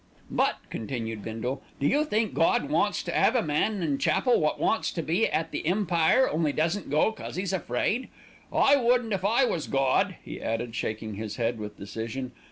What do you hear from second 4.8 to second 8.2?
to be at the Empire, only doesn't go because 'e's afraid?